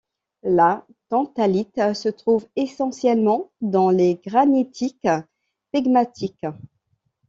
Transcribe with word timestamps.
La 0.41 0.83
tantalite 1.09 1.93
se 1.93 2.09
trouve 2.09 2.47
essentiellement 2.55 3.51
dans 3.61 3.91
les 3.91 4.15
granitiques 4.25 5.07
pegmatiques. 5.71 6.47